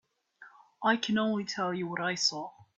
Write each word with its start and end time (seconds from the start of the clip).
I 0.83 0.97
can 0.97 1.19
only 1.19 1.45
tell 1.45 1.75
you 1.75 1.85
what 1.87 2.01
I 2.01 2.15
saw. 2.15 2.49